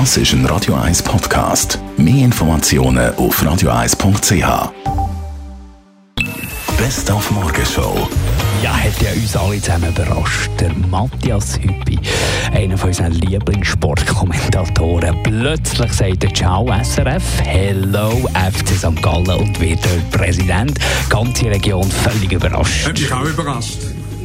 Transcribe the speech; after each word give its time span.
Das 0.00 0.16
ist 0.16 0.32
ein 0.32 0.44
Radio 0.46 0.74
1 0.74 1.04
Podcast. 1.04 1.78
Mehr 1.96 2.24
Informationen 2.24 3.14
auf 3.14 3.40
radio1.ch. 3.40 4.72
Best 6.76 7.08
auf 7.12 7.30
Morgenshow. 7.30 8.08
Ja, 8.60 8.76
hat 8.76 9.00
ja 9.00 9.12
uns 9.12 9.36
alle 9.36 9.60
zusammen 9.60 9.90
überrascht. 9.90 10.50
Der 10.58 10.74
Matthias 10.90 11.60
Hüppi, 11.60 12.00
einer 12.52 12.76
von 12.76 12.88
unseren 12.88 13.12
Lieblingssportkommentatoren. 13.12 15.22
Plötzlich 15.22 15.92
sagt 15.92 16.24
er 16.24 16.34
Ciao 16.34 16.66
SRF, 16.82 17.22
Hello 17.44 18.28
FC 18.34 18.70
St. 18.76 19.00
Gallen 19.00 19.30
und 19.30 19.60
wird 19.60 19.78
dort 19.84 20.10
Präsident. 20.10 20.76
Die 20.76 21.08
ganze 21.08 21.44
Region 21.44 21.88
völlig 21.88 22.32
überrascht. 22.32 22.88
Hat 22.88 22.98
mich 22.98 23.12
auch 23.12 23.26
überrascht. 23.26 23.78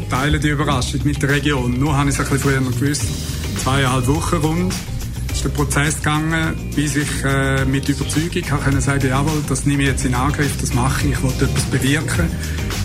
Teile 0.09 0.39
die 0.39 0.49
Überraschung 0.49 1.01
mit 1.03 1.21
der 1.21 1.29
Region. 1.29 1.79
Nur 1.79 1.95
habe 1.95 2.09
ich 2.09 2.15
es 2.15 2.21
ein 2.21 2.27
bisschen 2.27 2.63
früher 2.63 2.71
gewusst. 2.71 3.03
Zweieinhalb 3.63 4.07
Wochen 4.07 4.37
rund 4.37 4.73
ist 5.39 5.45
der 5.45 5.49
Prozess 5.51 5.95
gegangen, 5.95 6.53
bis 6.75 6.97
ich 6.97 7.23
äh, 7.23 7.63
mit 7.63 7.87
Überzeugung 7.87 8.41
kann 8.41 8.81
sagen, 8.81 9.07
jawohl, 9.07 9.41
das 9.47 9.65
nehme 9.65 9.83
ich 9.83 9.87
jetzt 9.87 10.03
in 10.03 10.13
Angriff, 10.13 10.51
das 10.59 10.73
mache 10.73 11.07
ich, 11.07 11.13
ich 11.13 11.23
will 11.23 11.31
etwas 11.31 11.63
bewirken. 11.63 12.29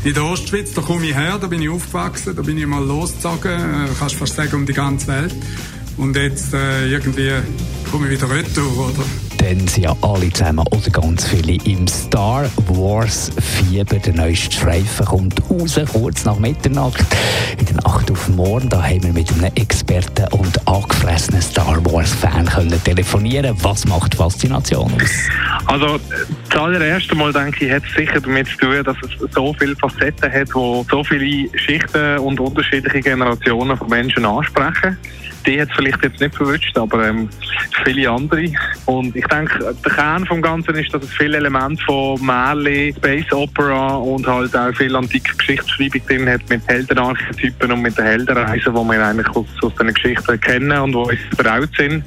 In 0.05 0.15
der 0.15 0.25
Ostschweiz, 0.25 0.73
da 0.73 0.81
komme 0.81 1.07
ich 1.07 1.17
her, 1.17 1.37
da 1.41 1.49
bin 1.49 1.61
ich 1.61 1.69
aufgewachsen, 1.69 2.37
da 2.37 2.43
bin 2.43 2.57
ich 2.57 2.67
mal 2.67 2.85
losgezogen, 2.85 3.51
äh, 3.51 3.89
kannst 3.99 4.15
fast 4.15 4.37
sagen, 4.37 4.55
um 4.55 4.67
die 4.67 4.73
ganze 4.73 5.09
Welt. 5.09 5.35
Und 5.97 6.15
jetzt 6.15 6.55
äh, 6.55 6.87
irgendwie 6.87 7.33
komme 7.91 8.07
ich 8.07 8.23
wieder 8.23 8.31
retour, 8.31 8.91
oder? 8.91 9.05
Dann 9.39 9.67
sind 9.67 9.83
ja 9.83 9.97
alle 10.01 10.33
zusammen 10.33 10.65
oder 10.71 10.91
ganz 10.91 11.27
viele 11.27 11.55
im 11.65 11.89
Star 11.89 12.49
Wars 12.69 13.31
Fieber. 13.37 13.99
Der 13.99 14.15
neueste 14.15 14.55
Streifen 14.55 15.07
kommt 15.07 15.51
raus, 15.51 15.79
kurz 15.93 16.25
nach 16.25 16.39
Mitternacht. 16.39 17.05
In 17.59 17.67
der 17.67 17.77
Nacht 17.77 18.11
auf 18.11 18.29
morgen, 18.29 18.69
da 18.69 18.83
haben 18.83 19.03
wir 19.03 19.13
mit 19.13 19.31
einem 19.33 19.53
Experten 19.57 20.33
und 20.33 20.67
angefressenen 21.15 21.43
Star 21.43 21.85
Wars 21.93 22.13
Fan 22.13 22.47
können 22.47 22.83
telefonieren. 22.83 23.57
Was 23.63 23.87
macht 23.87 24.17
Faszination 24.17 24.93
aus? 25.01 25.31
Also, 25.67 26.01
das 26.51 26.61
allererste 26.61 27.15
Mal 27.15 27.33
denke 27.33 27.67
ich, 27.67 27.73
hat 27.73 27.85
es 27.89 27.95
sicher 27.95 28.21
damit 28.21 28.49
zu 28.49 28.57
tun, 28.59 28.83
dass 28.83 28.97
es 29.03 29.33
so 29.33 29.55
viele 29.55 29.77
Facetten 29.77 30.33
hat, 30.33 30.53
wo 30.55 30.85
so 30.91 31.05
viele 31.05 31.49
Schichten 31.57 32.19
und 32.19 32.41
unterschiedliche 32.41 33.01
Generationen 33.01 33.77
von 33.77 33.89
Menschen 33.89 34.25
ansprechen. 34.25 34.99
Die 35.47 35.61
hat 35.61 35.69
es 35.69 35.77
vielleicht 35.77 36.03
jetzt 36.03 36.21
nicht 36.21 36.35
verwünscht, 36.35 36.77
aber 36.77 37.09
ähm, 37.09 37.29
viele 37.85 38.11
andere. 38.11 38.51
Und 38.87 39.17
ich 39.17 39.27
denke, 39.27 39.75
der 39.85 39.93
Kern 39.93 40.27
vom 40.27 40.43
Ganzen 40.43 40.75
ist, 40.75 40.93
dass 40.93 41.03
es 41.03 41.11
viele 41.11 41.39
Elemente 41.39 41.83
von 41.85 42.21
Märchen, 42.25 42.95
Space 42.97 43.33
Opera 43.33 43.97
und 43.97 44.27
halt 44.27 44.55
auch 44.55 44.75
viel 44.75 44.95
antike 44.95 45.35
Geschichtsschreibung 45.37 46.07
drin 46.07 46.29
hat 46.29 46.43
mit 46.51 46.67
Heldenarchetypen 46.69 47.73
und 47.73 47.83
mit 47.83 47.97
den 47.97 48.05
Heldenreisen, 48.05 48.75
die 48.75 48.81
wir 48.81 49.07
eigentlich 49.07 49.29
aus, 49.29 49.47
aus 49.63 49.75
den 49.77 49.93
Geschichten 49.93 50.39
kennen 50.41 50.79
und 50.79 50.93
die 50.93 50.99
uns 50.99 51.19
vertraut 51.35 51.71
sind. 51.77 52.05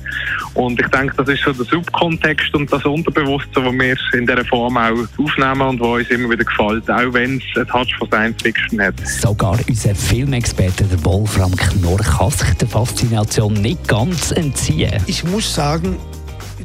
Und 0.54 0.80
ich 0.80 0.88
denke, 0.88 1.16
das 1.18 1.30
ist 1.30 1.44
so 1.44 1.54
der 1.54 1.66
Subkontext 1.66 2.54
und 2.54 2.72
das 2.72 2.86
Unterbewusstsein, 2.86 3.64
das 3.64 3.74
wir 3.74 4.20
in 4.20 4.28
dieser 4.28 4.46
Form 4.46 4.78
auch 4.78 4.92
aufnehmen 5.18 5.62
und 5.62 5.80
was 5.80 6.00
uns 6.00 6.10
immer 6.10 6.30
wieder 6.30 6.44
gefällt, 6.44 6.90
auch 6.90 7.14
wenn 7.14 7.38
es 7.38 7.60
ein 7.60 7.68
Touch 7.68 7.96
von 7.98 8.08
Science 8.10 8.42
Fiction 8.44 8.82
hat. 8.82 8.96
Sogar 9.08 9.58
unser 9.68 9.96
Filmexperte, 9.96 10.84
der 10.84 11.04
Wolfram 11.06 11.56
Knorr, 11.56 12.00
kann 12.00 12.30
sich 12.30 12.54
der 12.56 12.68
Faszination 12.68 13.54
nicht 13.54 13.88
ganz 13.88 14.32
entziehen. 14.32 15.02
Ich 15.08 15.24
muss 15.24 15.54
sagen, 15.54 15.98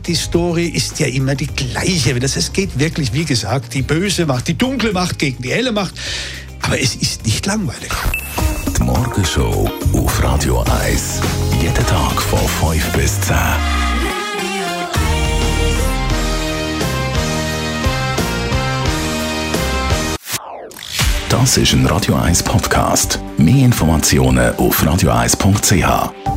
die 0.06 0.14
Story 0.14 0.66
ist 0.66 0.98
ja 0.98 1.06
immer 1.06 1.34
die 1.34 1.46
gleiche. 1.46 2.18
Das, 2.18 2.36
es 2.36 2.52
geht 2.52 2.78
wirklich, 2.78 3.12
wie 3.12 3.24
gesagt, 3.24 3.74
die 3.74 3.82
böse 3.82 4.26
Macht, 4.26 4.48
die 4.48 4.56
dunkle 4.56 4.92
Macht 4.92 5.18
gegen 5.18 5.42
die 5.42 5.50
helle 5.50 5.72
Macht. 5.72 5.94
Aber 6.62 6.80
es 6.80 6.94
ist 6.94 7.24
nicht 7.26 7.44
langweilig. 7.46 7.92
Die 8.76 8.82
Morgenshow 8.82 9.70
auf 9.92 10.22
Radio 10.22 10.64
1. 10.84 11.20
Jeden 11.60 11.86
Tag 11.86 12.22
von 12.22 12.72
5 12.72 12.92
bis 12.92 13.20
10. 13.22 13.36
Das 21.28 21.56
ist 21.56 21.72
ein 21.72 21.86
Radio 21.86 22.14
1 22.16 22.42
Podcast. 22.42 23.18
Mehr 23.38 23.64
Informationen 23.64 24.54
auf 24.56 24.82
radio1.ch. 24.82 26.31